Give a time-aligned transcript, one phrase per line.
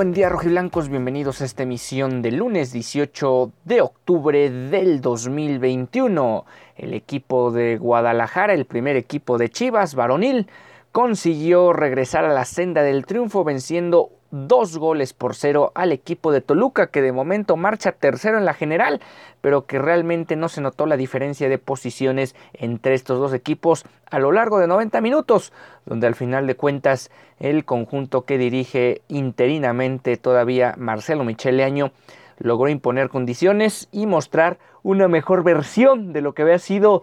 [0.00, 6.46] Buen día rojiblancos, bienvenidos a esta emisión de lunes 18 de octubre del 2021.
[6.74, 10.46] El equipo de Guadalajara, el primer equipo de Chivas varonil,
[10.90, 16.40] consiguió regresar a la senda del triunfo venciendo dos goles por cero al equipo de
[16.40, 19.00] Toluca que de momento marcha tercero en la general
[19.40, 24.18] pero que realmente no se notó la diferencia de posiciones entre estos dos equipos a
[24.18, 25.52] lo largo de 90 minutos
[25.84, 31.92] donde al final de cuentas el conjunto que dirige interinamente todavía Marcelo Michele Año
[32.38, 37.02] logró imponer condiciones y mostrar una mejor versión de lo que había sido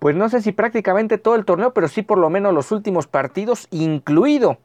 [0.00, 3.06] pues no sé si prácticamente todo el torneo pero sí por lo menos los últimos
[3.06, 4.58] partidos incluido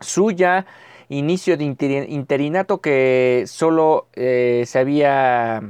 [0.00, 0.66] suya
[1.08, 5.62] inicio de interinato que solo eh, se había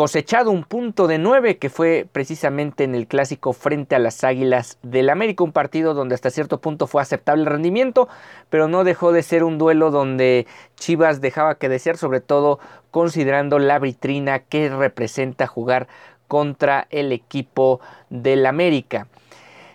[0.00, 4.78] cosechado un punto de nueve que fue precisamente en el clásico frente a las Águilas
[4.82, 8.08] del América, un partido donde hasta cierto punto fue aceptable el rendimiento,
[8.48, 10.46] pero no dejó de ser un duelo donde
[10.76, 12.60] Chivas dejaba que desear, sobre todo
[12.90, 15.86] considerando la vitrina que representa jugar
[16.28, 19.06] contra el equipo del América.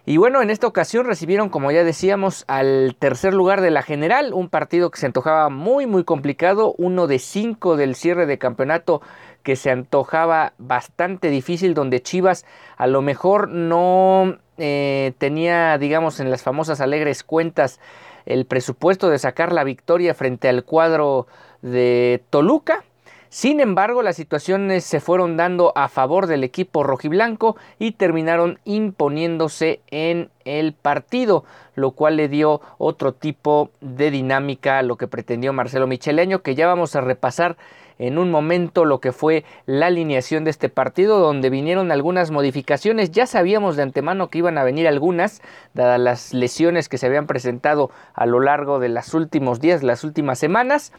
[0.07, 4.33] Y bueno, en esta ocasión recibieron, como ya decíamos, al tercer lugar de la general,
[4.33, 9.01] un partido que se antojaba muy, muy complicado, uno de cinco del cierre de campeonato
[9.41, 12.45] que se antojaba bastante difícil, donde Chivas
[12.77, 17.79] a lo mejor no eh, tenía, digamos, en las famosas alegres cuentas
[18.27, 21.25] el presupuesto de sacar la victoria frente al cuadro
[21.63, 22.83] de Toluca
[23.35, 29.81] sin embargo, las situaciones se fueron dando a favor del equipo rojiblanco y terminaron imponiéndose
[29.91, 31.43] en el partido,
[31.75, 36.55] lo cual le dio otro tipo de dinámica a lo que pretendió Marcelo Micheleño, que
[36.55, 37.57] ya vamos a repasar
[37.99, 43.11] en un momento lo que fue la alineación de este partido, donde vinieron algunas modificaciones.
[43.11, 45.41] Ya sabíamos de antemano que iban a venir algunas,
[45.73, 50.05] dadas las lesiones que se habían presentado a lo largo de los últimos días, las
[50.05, 50.93] últimas semanas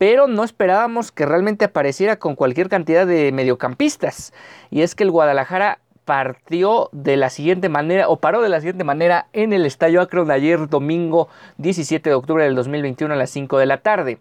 [0.00, 4.32] pero no esperábamos que realmente apareciera con cualquier cantidad de mediocampistas.
[4.70, 8.82] Y es que el Guadalajara partió de la siguiente manera o paró de la siguiente
[8.82, 11.28] manera en el Estadio Akron ayer domingo
[11.58, 14.18] 17 de octubre del 2021 a las 5 de la tarde.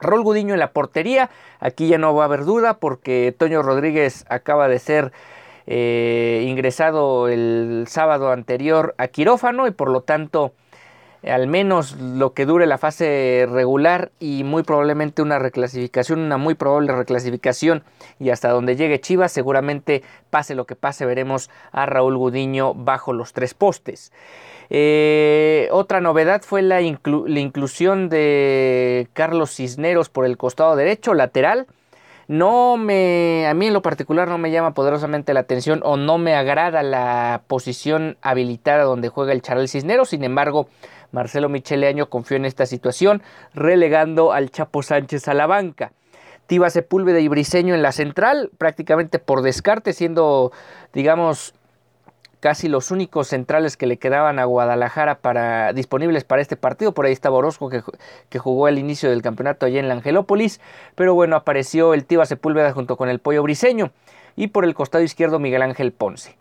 [0.00, 4.24] Rol Gudiño en la portería, aquí ya no va a haber duda porque Toño Rodríguez
[4.28, 5.10] acaba de ser
[5.66, 10.52] eh, ingresado el sábado anterior a quirófano y por lo tanto
[11.24, 16.54] al menos lo que dure la fase regular y muy probablemente una reclasificación, una muy
[16.54, 17.82] probable reclasificación.
[18.20, 23.12] Y hasta donde llegue Chivas seguramente pase lo que pase veremos a Raúl Gudiño bajo
[23.12, 24.12] los tres postes.
[24.70, 31.66] Eh, otra novedad fue la, la inclusión de Carlos Cisneros por el costado derecho lateral.
[32.28, 36.18] No me, a mí en lo particular no me llama poderosamente la atención o no
[36.18, 40.68] me agrada la posición habilitada donde juega el Charal Cisneros, sin embargo,
[41.12, 43.22] Marcelo Micheleaño confió en esta situación,
[43.54, 45.92] relegando al Chapo Sánchez a la banca.
[46.46, 50.52] Tiba Sepúlveda y Briseño en la central, prácticamente por descarte, siendo,
[50.94, 51.54] digamos,
[52.40, 56.92] casi los únicos centrales que le quedaban a Guadalajara para, disponibles para este partido.
[56.92, 57.82] Por ahí estaba Orozco que,
[58.28, 60.60] que jugó al inicio del campeonato allá en la Angelópolis.
[60.94, 63.90] Pero bueno, apareció el Tiba Sepúlveda junto con el Pollo Briseño.
[64.36, 66.36] Y por el costado izquierdo Miguel Ángel Ponce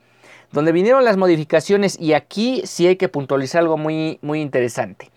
[0.52, 5.12] donde vinieron las modificaciones y aquí sí hay que puntualizar algo muy, muy interesante.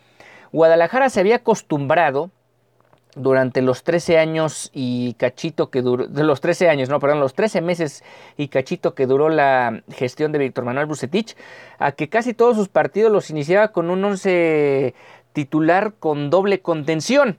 [0.52, 2.30] Guadalajara se había acostumbrado
[3.14, 7.34] durante los 13 años y cachito que duró, de los 13 años, no, perdón, los
[7.34, 8.04] 13 meses
[8.36, 11.36] y cachito que duró la gestión de Víctor Manuel Bucetich,
[11.78, 14.94] a que casi todos sus partidos los iniciaba con un 11
[15.32, 17.38] titular con doble contención.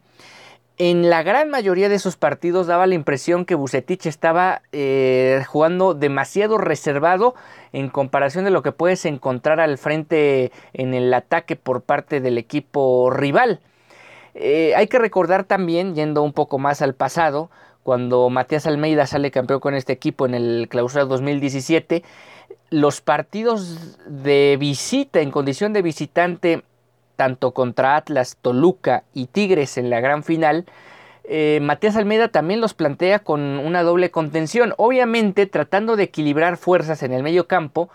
[0.83, 5.93] En la gran mayoría de esos partidos daba la impresión que Bucetich estaba eh, jugando
[5.93, 7.35] demasiado reservado
[7.71, 12.39] en comparación de lo que puedes encontrar al frente en el ataque por parte del
[12.39, 13.59] equipo rival.
[14.33, 17.51] Eh, hay que recordar también, yendo un poco más al pasado,
[17.83, 22.01] cuando Matías Almeida sale campeón con este equipo en el clausura 2017,
[22.71, 26.63] los partidos de visita en condición de visitante
[27.21, 30.65] tanto contra Atlas, Toluca y Tigres en la gran final,
[31.23, 37.03] eh, Matías Almeida también los plantea con una doble contención, obviamente tratando de equilibrar fuerzas
[37.03, 37.91] en el medio campo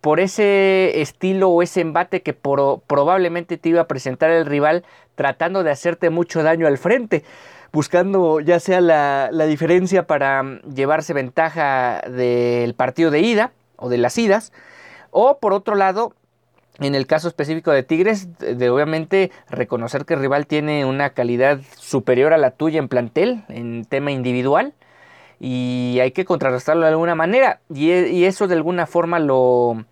[0.00, 4.84] por ese estilo o ese embate que probablemente te iba a presentar el rival
[5.16, 7.24] tratando de hacerte mucho daño al frente,
[7.74, 13.98] buscando ya sea la, diferencia para mm, llevarse ventaja del partido de ida o de
[13.98, 14.50] las idas,
[15.10, 16.14] o por otro lado
[16.80, 21.60] en el caso específico de Tigres, de, obviamente reconocer que el rival tiene una calidad
[21.78, 24.74] superior a la tuya en plantel, en tema individual,
[25.40, 27.60] y hay que contrarrestarlo de alguna manera.
[27.72, 29.84] Y, e, eso de alguna forma lo,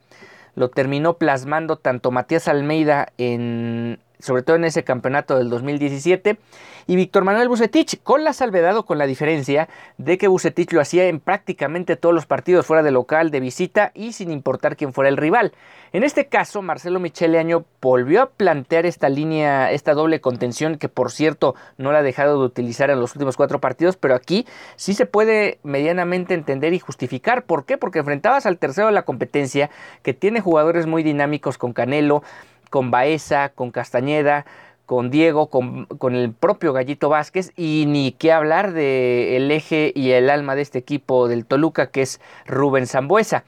[0.55, 6.39] lo terminó plasmando tanto Matías Almeida en, sobre todo en ese campeonato del 2017,
[6.87, 9.69] y Víctor Manuel Bucetich, con la salvedad con la diferencia
[9.99, 13.93] de que Bucetich lo hacía en prácticamente todos los partidos fuera de local, de visita
[13.95, 15.53] y sin importar quién fuera el rival.
[15.93, 20.89] En este caso, Marcelo Michele Año volvió a plantear esta línea, esta doble contención que
[20.89, 24.47] por cierto no la ha dejado de utilizar en los últimos cuatro partidos, pero aquí
[24.77, 27.45] sí se puede medianamente entender y justificar.
[27.45, 27.79] ¿Por qué?
[27.79, 29.71] Porque enfrentabas al tercero de la competencia
[30.03, 32.23] que tiene jugadores muy dinámicos con Canelo,
[32.75, 34.47] con Baeza, con Castañeda,
[34.85, 35.87] con Diego, con,
[36.17, 40.81] el propio Gallito Vázquez y ni qué hablar del eje y el alma de este
[40.81, 43.45] equipo del Toluca que es Rubén Zambuesa.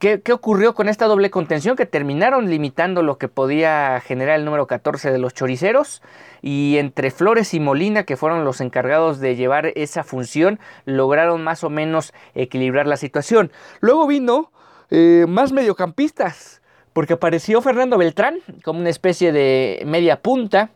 [0.00, 1.76] ¿Qué, ¿Qué, ocurrió con esta doble contención?
[1.76, 6.02] Que terminaron limitando lo que podía generar el número 14 de los choriceros
[6.42, 11.62] y entre Flores y Molina, que fueron los encargados de llevar esa función, lograron más
[11.62, 13.52] o menos equilibrar la situación.
[13.78, 14.50] Luego vino
[14.90, 16.59] eh, más mediocampistas
[16.92, 20.70] porque apareció Fernando Beltrán como una especie de media punta,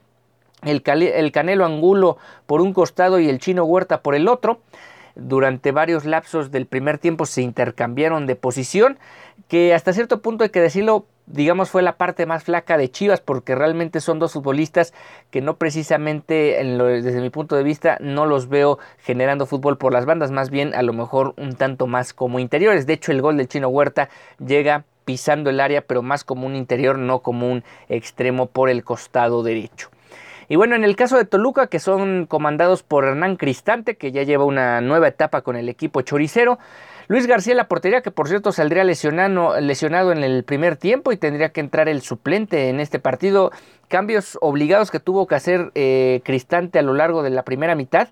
[0.63, 2.17] el, el Canelo Angulo
[2.47, 4.61] por un costado y el Chino Huerta por el otro.
[5.17, 8.99] Durante varios lapsos del primer tiempo se intercambiaron de posición,
[9.47, 13.21] que hasta cierto punto hay que decirlo, digamos, fue la parte más flaca de Chivas,
[13.21, 14.93] porque realmente son dos futbolistas
[15.31, 20.05] que no precisamente, desde mi punto de vista, no los veo generando fútbol por las
[20.05, 22.85] bandas, más bien a lo mejor un tanto más como interiores.
[22.85, 24.09] De hecho, el gol del Chino Huerta
[24.45, 28.85] llega pisando el área, pero más como un interior, no como un extremo por el
[28.85, 29.91] costado derecho.
[30.49, 34.23] Y bueno, en el caso de Toluca, que son comandados por Hernán Cristante, que ya
[34.23, 36.59] lleva una nueva etapa con el equipo choricero,
[37.07, 41.51] Luis García la portería, que por cierto saldría lesionado, en el primer tiempo y tendría
[41.51, 43.53] que entrar el suplente en este partido.
[43.89, 48.09] Cambios obligados que tuvo que hacer eh, Cristante a lo largo de la primera mitad,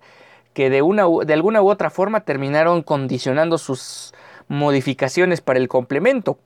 [0.52, 4.12] que de, una, de alguna u otra forma terminaron condicionando sus
[4.48, 6.38] modificaciones para el complemento.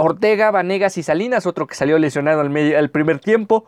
[0.00, 3.66] Ortega, Vanegas y Salinas, otro que salió lesionado al, primer tiempo.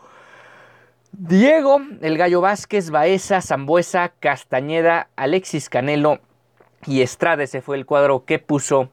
[1.10, 6.20] Diego, el Gallo Vázquez, Baeza, Zambuesa, Castañeda, Alexis Canelo
[6.86, 7.42] y Estrada.
[7.42, 8.90] Ese fue el cuadro que puso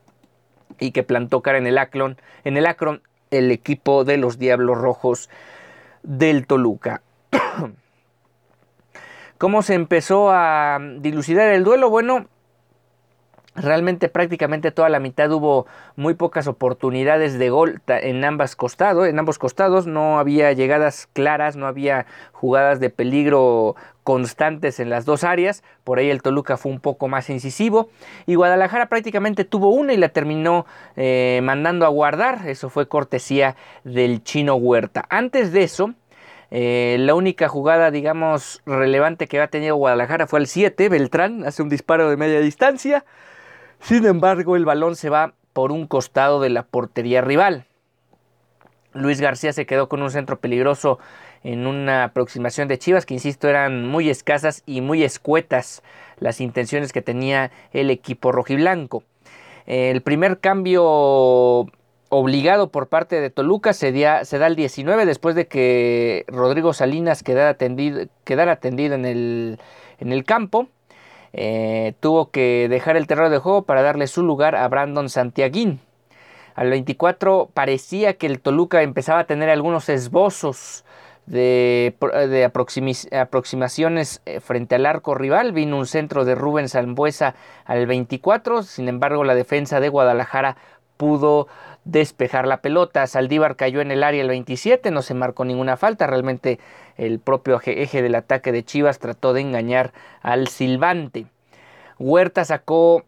[0.79, 4.79] y que plantó cara en el Acron, en el Acron, el equipo de los Diablos
[4.79, 5.29] Rojos
[6.01, 7.03] del Toluca.
[9.37, 11.91] ¿Cómo se empezó a dilucidar el duelo?
[11.91, 12.29] Bueno,
[13.57, 15.65] Realmente prácticamente toda la mitad hubo
[15.95, 21.55] muy pocas oportunidades de gol en, ambas costados, en ambos costados, no había llegadas claras,
[21.55, 26.71] no había jugadas de peligro constantes en las dos áreas, por ahí el Toluca fue
[26.71, 27.89] un poco más incisivo.
[28.27, 33.55] Y Guadalajara prácticamente tuvo una y la terminó eh, mandando a guardar, eso fue cortesía
[33.83, 35.03] del chino Huerta.
[35.09, 35.95] Antes de eso,
[36.51, 41.63] eh, la única jugada, digamos, relevante que ha tenido Guadalajara fue el 7, Beltrán hace
[41.63, 43.03] un disparo de media distancia,
[43.81, 47.65] sin embargo, el balón se va por un costado de la portería rival.
[48.93, 50.99] Luis García se quedó con un centro peligroso
[51.43, 55.83] en una aproximación de Chivas que, insisto, eran muy escasas y muy escuetas
[56.19, 59.03] las intenciones que tenía el equipo rojiblanco.
[59.65, 61.65] El primer cambio
[62.09, 67.49] obligado por parte de Toluca se, da el 19 después de que Rodrigo Salinas quedara
[67.49, 68.07] atendido,
[68.95, 70.67] en el campo.
[71.39, 75.79] Eh, tuvo que dejar el terreno de juego para darle su lugar a Brandon Santiaguín.
[76.55, 80.83] Al 24 parecía que el Toluca empezaba a tener algunos esbozos
[81.27, 81.95] de,
[83.15, 85.51] aproximaciones eh, frente al arco rival.
[85.51, 90.57] Vino un centro de Rubén Zambuesa al 24, sin embargo la defensa de Guadalajara
[90.97, 91.47] pudo
[91.85, 93.05] despejar la pelota.
[93.05, 96.07] Saldívar cayó en el área el 27, no se marcó ninguna falta.
[96.07, 96.59] Realmente
[96.97, 101.27] el propio eje del ataque de Chivas trató de engañar al silbante.
[101.99, 103.03] Huerta sacó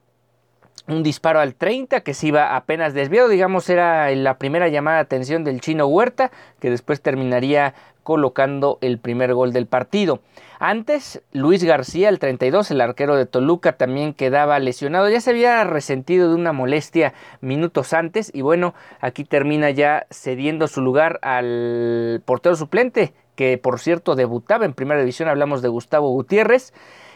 [0.88, 5.03] un disparo al 30 que se iba apenas desviado, digamos era la primera llamada de
[5.03, 10.19] atención del chino Huerta, que después terminaría colocando el primer gol del partido.
[10.58, 15.08] Antes, Luis García, el 32, el arquero de Toluca, también quedaba lesionado.
[15.10, 20.67] Ya se había resentido de una molestia minutos antes y bueno, aquí termina ya cediendo
[20.67, 26.10] su lugar al portero suplente, que por cierto debutaba en primera división, hablamos de Gustavo
[26.10, 26.74] Gutiérrez.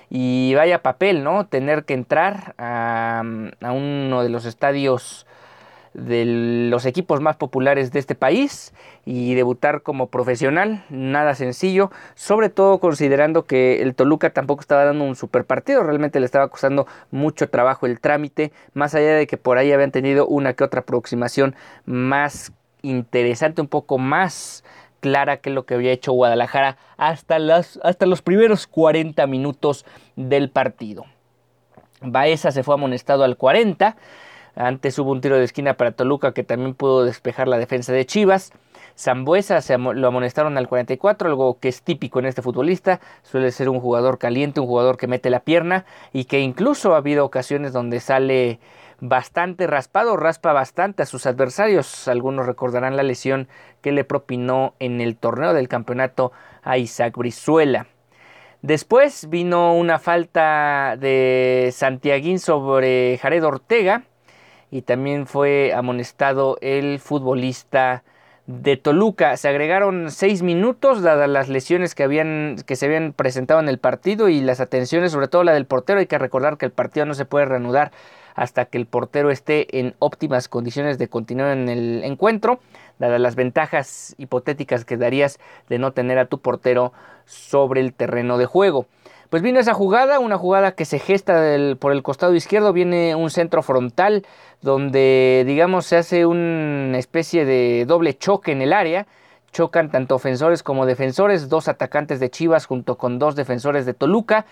[0.09, 1.47] Y vaya papel, ¿no?
[1.47, 3.21] Tener que entrar a,
[3.61, 5.25] uno de los estadios
[5.93, 12.47] de los equipos más populares de este país y debutar como profesional, nada sencillo, sobre
[12.47, 16.87] todo considerando que el Toluca tampoco estaba dando un super partido, realmente le estaba costando
[17.11, 20.81] mucho trabajo el trámite, más allá de que por ahí habían tenido una que otra
[20.81, 21.53] aproximación
[21.85, 22.53] más
[22.83, 24.63] interesante, un poco más
[25.03, 30.49] clara que lo que había hecho Guadalajara hasta, las, hasta los primeros 40 minutos del
[30.49, 31.03] partido.
[31.99, 33.97] Baeza se fue amonestado al 40
[34.55, 38.05] antes hubo un tiro de esquina para Toluca que también pudo despejar la defensa de
[38.05, 38.51] Chivas.
[38.95, 42.99] Zambuesa se lo amonestaron al 44, algo que es típico en este futbolista.
[43.23, 46.97] Suele ser un jugador caliente, un jugador que mete la pierna y que incluso ha
[46.97, 48.59] habido ocasiones donde sale
[49.03, 52.07] bastante raspado, raspa bastante a sus adversarios.
[52.07, 53.49] Algunos recordarán la lesión
[53.81, 56.31] que le propinó en el torneo del campeonato
[56.63, 57.87] a Isaac Brizuela.
[58.61, 64.03] Después vino una falta de Santiaguín sobre Jared Ortega
[64.71, 68.03] y también fue amonestado el futbolista
[68.47, 69.35] de Toluca.
[69.35, 73.79] Se agregaron seis minutos dadas las lesiones que, habían, que se habían presentado en el
[73.79, 75.99] partido y las atenciones, sobre todo la del portero.
[75.99, 77.91] Hay que recordar que el partido no se puede reanudar
[78.35, 82.59] hasta que el portero esté en óptimas condiciones de continuar en el encuentro,
[82.99, 86.93] dadas las ventajas hipotéticas que darías de no tener a tu portero
[87.25, 88.87] sobre el terreno de juego.
[89.29, 91.33] Pues vino esa jugada, una jugada que se gesta
[91.79, 94.27] por el costado izquierdo, viene un centro frontal
[94.61, 99.07] donde digamos se hace una especie de doble choque en el área,
[99.51, 104.45] chocan tanto ofensores como defensores, dos atacantes de Chivas junto con dos defensores de Toluca,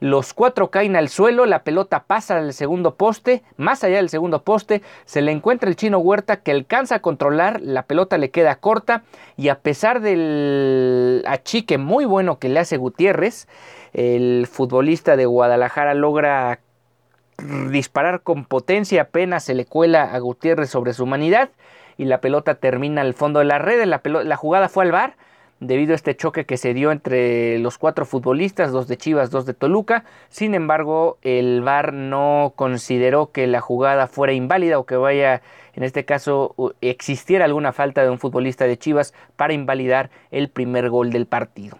[0.00, 4.42] los cuatro caen al suelo, la pelota pasa al segundo poste, más allá del segundo
[4.42, 8.56] poste, se le encuentra el chino Huerta que alcanza a controlar, la pelota le queda
[8.56, 9.04] corta
[9.36, 13.48] y a pesar del achique muy bueno que le hace Gutiérrez,
[13.92, 16.60] el futbolista de Guadalajara logra
[17.70, 21.50] disparar con potencia, apenas se le cuela a Gutiérrez sobre su humanidad
[21.96, 25.16] y la pelota termina al fondo de la red, la, la jugada fue al bar
[25.60, 29.46] debido a este choque que se dio entre los cuatro futbolistas, dos de Chivas, dos
[29.46, 30.04] de Toluca.
[30.28, 35.42] Sin embargo, el VAR no consideró que la jugada fuera inválida o que vaya,
[35.74, 40.90] en este caso, existiera alguna falta de un futbolista de Chivas para invalidar el primer
[40.90, 41.78] gol del partido.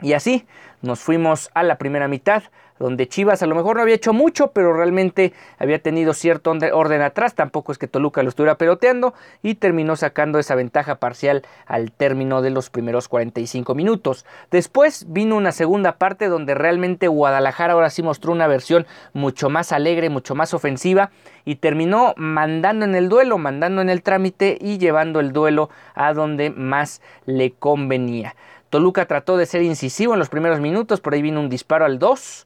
[0.00, 0.46] Y así
[0.82, 2.42] nos fuimos a la primera mitad,
[2.78, 7.02] donde Chivas a lo mejor no había hecho mucho, pero realmente había tenido cierto orden
[7.02, 11.92] atrás, tampoco es que Toluca lo estuviera peloteando y terminó sacando esa ventaja parcial al
[11.92, 14.24] término de los primeros 45 minutos.
[14.50, 19.72] Después vino una segunda parte donde realmente Guadalajara ahora sí mostró una versión mucho más
[19.72, 21.10] alegre, mucho más ofensiva
[21.44, 26.12] y terminó mandando en el duelo, mandando en el trámite y llevando el duelo a
[26.12, 28.34] donde más le convenía.
[28.74, 32.00] Toluca trató de ser incisivo en los primeros minutos, por ahí vino un disparo al
[32.00, 32.44] 2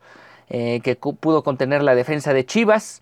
[0.50, 3.00] eh, que pudo contener la defensa de Chivas.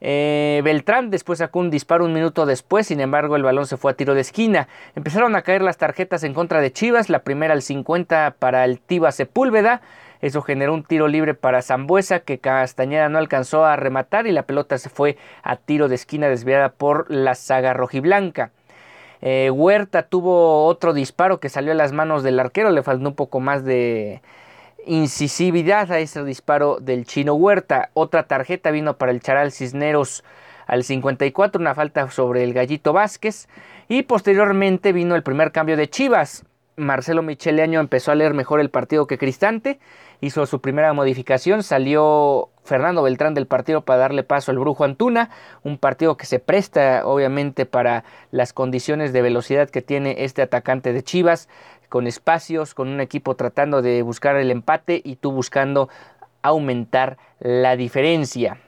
[0.00, 3.90] Eh, Beltrán después sacó un disparo un minuto después, sin embargo el balón se fue
[3.90, 4.68] a tiro de esquina.
[4.94, 8.78] Empezaron a caer las tarjetas en contra de Chivas, la primera al 50 para el
[8.78, 9.80] Tiba Sepúlveda.
[10.20, 14.44] Eso generó un tiro libre para Zambuesa que Castañeda no alcanzó a rematar y la
[14.44, 18.52] pelota se fue a tiro de esquina desviada por la saga rojiblanca.
[19.22, 23.14] Eh, Huerta tuvo otro disparo que salió a las manos del arquero, le faltó un
[23.14, 24.22] poco más de
[24.86, 27.90] incisividad a ese disparo del chino Huerta.
[27.94, 30.24] Otra tarjeta vino para el Charal Cisneros
[30.66, 33.48] al 54, una falta sobre el Gallito Vázquez.
[33.88, 36.44] Y posteriormente vino el primer cambio de Chivas.
[36.76, 39.80] Marcelo Micheleaño empezó a leer mejor el partido que Cristante,
[40.20, 45.30] hizo su primera modificación, salió Fernando Beltrán del partido para darle paso al Brujo Antuna,
[45.62, 50.92] un partido que se presta obviamente para las condiciones de velocidad que tiene este atacante
[50.92, 51.48] de Chivas,
[51.88, 55.88] con espacios, con un equipo tratando de buscar el empate y tú buscando
[56.42, 58.58] aumentar la diferencia.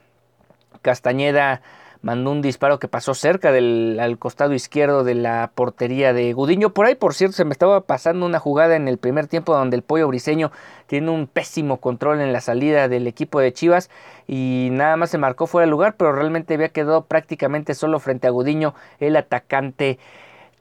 [0.81, 1.61] Castañeda
[2.03, 6.73] mandó un disparo que pasó cerca del al costado izquierdo de la portería de Gudiño.
[6.73, 9.77] Por ahí, por cierto, se me estaba pasando una jugada en el primer tiempo donde
[9.77, 10.51] el pollo briseño
[10.85, 13.89] tiene un pésimo control en la salida del equipo de Chivas
[14.27, 18.27] y nada más se marcó fuera de lugar, pero realmente había quedado prácticamente solo frente
[18.27, 19.97] a Gudiño, el atacante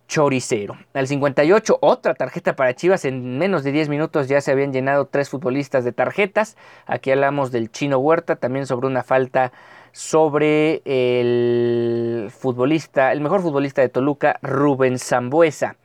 [0.07, 0.77] choricero.
[0.95, 3.05] Al 58, otra tarjeta para Chivas.
[3.05, 6.57] En menos de 10 minutos ya se habían llenado tres futbolistas de tarjetas.
[6.87, 9.53] Aquí hablamos del chino Huerta, también sobre una falta
[9.93, 15.77] sobre el futbolista, el mejor futbolista de Toluca, Rubén Zambuesa.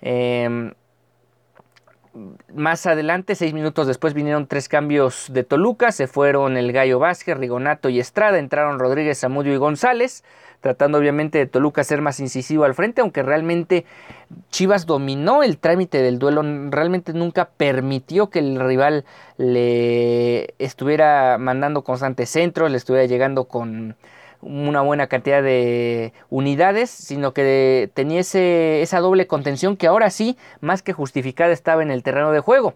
[0.00, 0.72] Em,
[2.54, 5.92] más adelante, seis minutos después, vinieron tres cambios de Toluca.
[5.92, 8.38] Se fueron el Gallo Vázquez, Rigonato y Estrada.
[8.38, 10.24] Entraron Rodríguez, Zamudio y González.
[10.60, 13.84] Tratando obviamente de Toluca ser más incisivo al frente, aunque realmente
[14.50, 16.42] Chivas dominó el trámite del duelo.
[16.70, 19.04] Realmente nunca permitió que el rival
[19.36, 23.94] le estuviera mandando constantes centros, le estuviera llegando con
[24.40, 30.82] una buena cantidad de unidades, sino que tenía esa doble contención que ahora sí, más
[30.82, 32.74] que justificada, estaba en el terreno de juego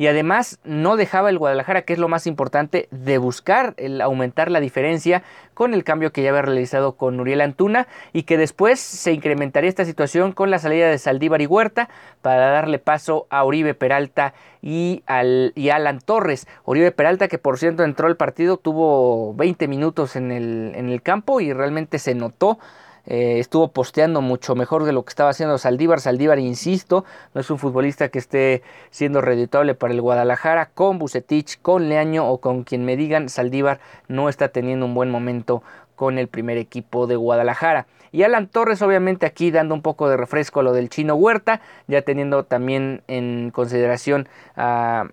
[0.00, 4.50] y además no dejaba el Guadalajara, que es lo más importante, de buscar el aumentar
[4.50, 8.80] la diferencia con el cambio que ya había realizado con Uriel Antuna y que después
[8.80, 11.90] se incrementaría esta situación con la salida de Saldívar y Huerta
[12.22, 16.48] para darle paso a Uribe Peralta y, al, y Alan Torres.
[16.64, 21.02] Uribe Peralta que por cierto entró al partido, tuvo 20 minutos en el, en el
[21.02, 22.58] campo y realmente se notó
[23.06, 26.00] eh, estuvo posteando mucho mejor de lo que estaba haciendo Saldívar.
[26.00, 27.04] Saldívar, insisto,
[27.34, 30.70] no es un futbolista que esté siendo reditable para el Guadalajara.
[30.74, 35.10] Con Bucetich, con Leaño o con quien me digan, Saldívar no está teniendo un buen
[35.10, 35.62] momento
[35.96, 37.86] con el primer equipo de Guadalajara.
[38.12, 41.60] Y Alan Torres, obviamente, aquí dando un poco de refresco a lo del chino Huerta,
[41.86, 45.08] ya teniendo también en consideración a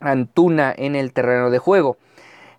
[0.00, 1.96] Antuna en el terreno de juego.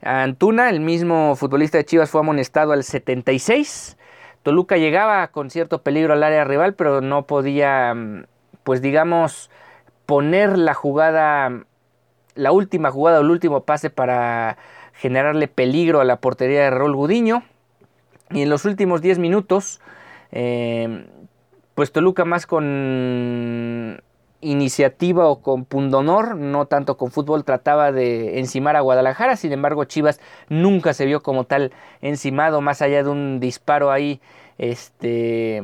[0.01, 3.97] Antuna, el mismo futbolista de Chivas, fue amonestado al 76
[4.43, 8.23] Toluca llegaba con cierto peligro al área rival, pero no podía, mm,
[8.63, 9.49] pues digamos,
[10.05, 11.63] poner la jugada,
[12.35, 14.57] la última jugada o el último pase para
[14.93, 17.43] generarle peligro a la portería de Raúl Gudiño.
[18.31, 19.81] Y en los últimos 10 minutos,
[20.31, 21.05] eh,
[21.75, 24.01] pues Toluca más con
[24.41, 29.85] iniciativa o con pundonor, no tanto con fútbol, trataba de encimar a Guadalajara, sin embargo
[29.85, 30.19] Chivas
[30.49, 31.71] nunca se vio como tal
[32.01, 34.19] encimado, más allá de un disparo ahí,
[34.57, 35.63] este,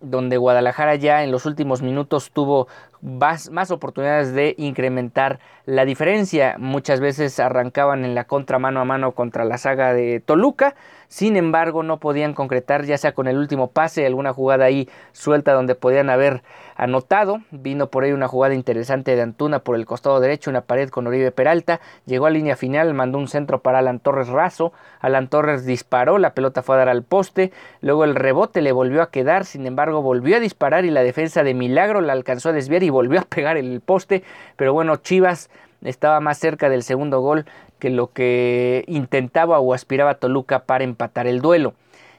[0.00, 2.68] donde Guadalajara ya en los últimos minutos tuvo
[3.00, 6.56] más, más, oportunidades de incrementar la diferencia.
[6.58, 10.74] Muchas veces arrancaban en la contra mano a mano contra la saga de Toluca,
[11.08, 15.52] sin embargo no podían concretar ya sea con el último pase, alguna jugada ahí suelta
[15.52, 16.42] donde podían haber
[16.76, 17.40] anotado.
[17.50, 21.06] Vino por ahí una jugada interesante de Antuna por el costado derecho, una pared con
[21.06, 25.64] Oribe Peralta, llegó a línea final, mandó un centro para Alan Torres raso, Alan Torres
[25.64, 29.44] disparó, la pelota fue a dar al poste, luego el rebote le volvió a quedar,
[29.44, 32.90] sin embargo volvió a disparar y la defensa de Milagro la alcanzó a desviar y
[32.90, 34.22] volvió a pegar el poste,
[34.56, 35.50] pero bueno, Chivas
[35.82, 37.46] estaba más cerca del segundo gol
[37.78, 41.74] que lo que intentaba o aspiraba Toluca para empatar el duelo.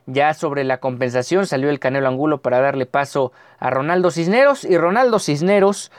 [0.05, 4.77] Ya sobre la compensación salió el Canelo Angulo para darle paso a Ronaldo Cisneros y
[4.77, 5.91] Ronaldo Cisneros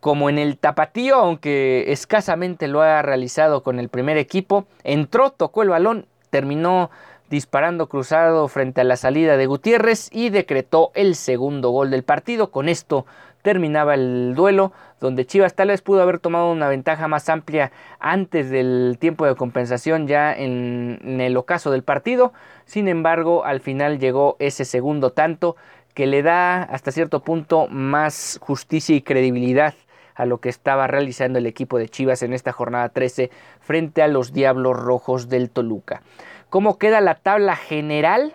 [0.00, 5.62] como en el tapatío, aunque escasamente lo ha realizado con el primer equipo, entró, tocó
[5.62, 6.90] el balón, terminó
[7.30, 12.50] disparando cruzado frente a la salida de Gutiérrez y decretó el segundo gol del partido.
[12.52, 13.06] Con esto
[13.46, 18.50] terminaba el duelo, donde Chivas tal vez pudo haber tomado una ventaja más amplia antes
[18.50, 22.32] del tiempo de compensación ya en, el ocaso del partido.
[22.64, 25.54] Sin embargo, al final llegó ese segundo tanto
[25.94, 29.74] que le da hasta cierto punto más justicia y credibilidad
[30.16, 33.30] a lo que estaba realizando el equipo de Chivas en esta jornada 13
[33.60, 36.02] frente a los Diablos Rojos del Toluca.
[36.50, 38.34] ¿Cómo queda la tabla general?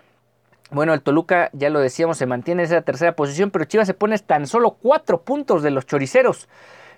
[0.72, 3.92] Bueno, el Toluca, ya lo decíamos, se mantiene en esa tercera posición, pero Chivas se
[3.92, 6.48] pone tan solo 4 puntos de los choriceros,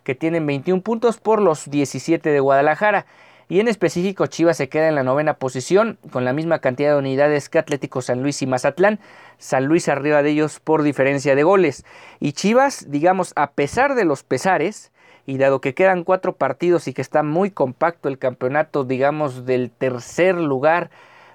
[0.04, 3.06] que tienen 21 puntos por los 17 de Guadalajara.
[3.48, 6.98] Y en específico, Chivas se queda en la novena posición, con la misma cantidad de
[6.98, 9.00] unidades que Atlético San Luis y Mazatlán.
[9.38, 11.84] San Luis arriba de ellos por diferencia de goles.
[12.20, 14.92] Y Chivas, digamos, a pesar de los pesares,
[15.26, 19.70] y dado que quedan cuatro partidos y que está muy compacto el campeonato, digamos, del
[19.72, 20.90] tercer lugar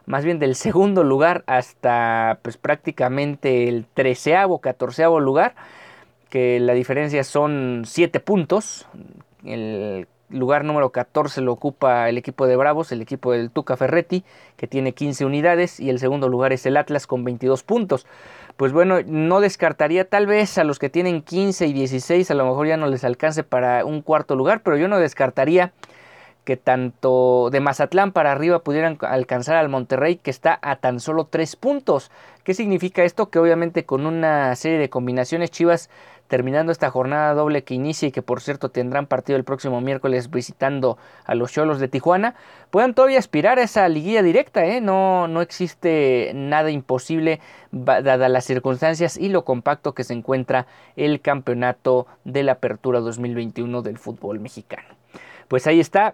[0.10, 5.54] más bien del segundo lugar hasta pues prácticamente el treceavo, catorceavo lugar,
[6.30, 8.88] que la diferencia son siete puntos.
[9.46, 14.24] El lugar número 14 lo ocupa el equipo de Bravos, el equipo del Tuca Ferretti,
[14.58, 18.08] que tiene 15 unidades, y el segundo lugar es el Atlas con 22 puntos.
[18.58, 22.48] Pues bueno, no descartaría tal vez a los que tienen 15 y 16, a lo
[22.48, 25.72] mejor ya no les alcance para un cuarto lugar, pero yo no descartaría
[26.44, 31.26] que tanto de Mazatlán para arriba pudieran alcanzar al Monterrey que está a tan solo
[31.26, 32.12] tres puntos.
[32.44, 33.30] ¿Qué significa esto?
[33.30, 35.90] Que obviamente con una serie de combinaciones Chivas
[36.30, 40.30] terminando esta jornada doble que inicia y que por cierto tendrán partido el próximo miércoles
[40.30, 42.36] visitando a los Cholos de Tijuana,
[42.70, 44.80] puedan todavía aspirar a esa liguilla directa, ¿eh?
[44.80, 51.20] no, no existe nada imposible dadas las circunstancias y lo compacto que se encuentra el
[51.20, 54.88] campeonato de la apertura 2021 del fútbol mexicano.
[55.48, 56.14] Pues ahí está,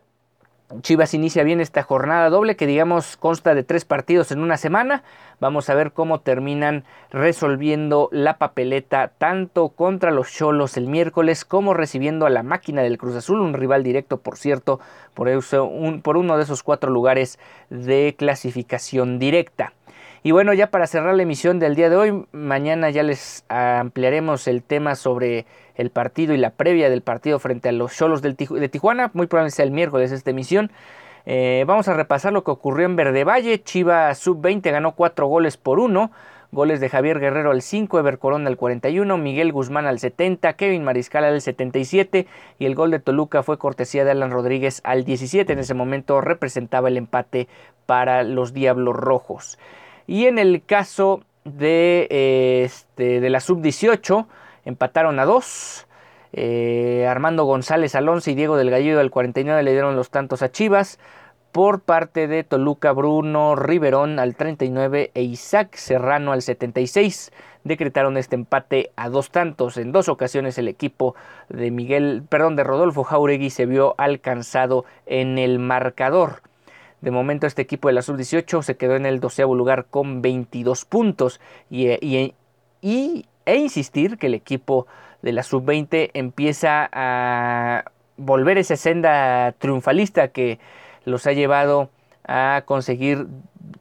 [0.82, 5.04] Chivas inicia bien esta jornada doble que digamos consta de tres partidos en una semana.
[5.40, 11.76] Vamos a ver cómo terminan resolviendo la papeleta tanto contra los Cholos el miércoles como
[11.76, 14.80] recibiendo a la máquina del Cruz Azul, un rival directo por cierto
[15.14, 15.30] por,
[16.02, 17.38] por uno de esos cuatro lugares
[17.70, 19.74] de clasificación directa.
[20.26, 24.48] Y bueno, ya para cerrar la emisión del día de hoy, mañana ya les ampliaremos
[24.48, 28.34] el tema sobre el partido y la previa del partido frente a los Cholos de
[28.34, 29.12] Tijuana.
[29.14, 30.72] Muy probablemente sea el miércoles esta emisión.
[31.28, 33.62] Eh, vamos a repasar lo que ocurrió en Verde Valle.
[33.62, 36.10] Chiva Sub-20 ganó 4 goles por 1.
[36.52, 40.84] Goles de Javier Guerrero al 5, Ever Corona al 41, Miguel Guzmán al 70, Kevin
[40.84, 42.26] Mariscal al 77
[42.58, 45.54] y el gol de Toluca fue cortesía de Alan Rodríguez al 17.
[45.54, 47.48] En ese momento representaba el empate
[47.86, 49.60] para los Diablos Rojos.
[50.08, 52.08] Y en el caso de,
[52.64, 54.26] este, de la sub-18,
[54.66, 55.88] empataron a dos.
[56.34, 60.42] Eh, Armando González al 11 y Diego del Gallido al 49 le dieron los tantos
[60.42, 61.00] a Chivas.
[61.52, 67.32] Por parte de Toluca, Bruno Riverón al 39 e Isaac Serrano al 76
[67.66, 69.76] decretaron este empate a dos tantos.
[69.78, 71.16] En dos ocasiones el equipo
[71.50, 76.42] de Miguel, perdón, de Rodolfo Jauregui se vio alcanzado en el marcador.
[77.06, 80.86] De momento este equipo de la sub-18 se quedó en el doceavo lugar con 22
[80.86, 81.40] puntos
[81.70, 82.34] y, y,
[82.82, 84.88] y, e insistir que el equipo
[85.22, 90.58] de la sub-20 empieza a volver esa senda triunfalista que
[91.04, 91.92] los ha llevado
[92.28, 93.28] a conseguir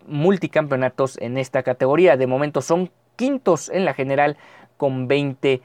[0.07, 2.19] multicampeonatos en esta categoría.
[2.19, 4.37] De momento son quintos en la general
[4.77, 5.63] con 20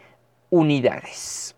[0.49, 1.57] unidades.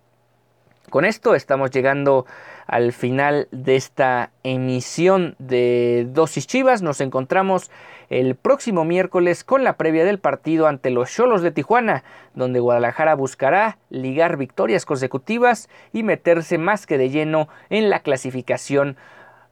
[0.89, 2.25] Con esto estamos llegando
[2.67, 6.81] al final de esta emisión de Dosis Chivas.
[6.81, 7.71] Nos encontramos
[8.09, 12.03] el próximo miércoles con la previa del partido ante los Cholos de Tijuana,
[12.35, 18.97] donde Guadalajara buscará ligar victorias consecutivas y meterse más que de lleno en la clasificación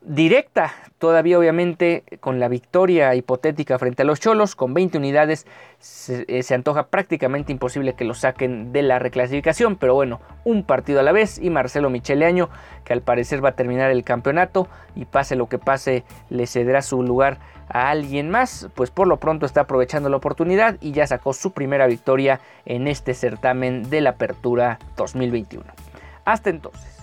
[0.01, 0.71] directa.
[0.97, 5.45] Todavía obviamente con la victoria hipotética frente a los Cholos con 20 unidades
[5.79, 10.63] se, eh, se, antoja prácticamente imposible que lo saquen de la reclasificación, pero bueno, un
[10.63, 12.49] partido a la vez y Marcelo Micheleaño
[12.83, 16.81] que al parecer va a terminar el campeonato y pase lo que pase le cederá
[16.81, 21.05] su lugar a alguien más, pues por lo pronto está aprovechando la oportunidad y ya
[21.07, 25.65] sacó su primera victoria en este certamen de la Apertura 2021.
[26.25, 26.98] Hasta entonces.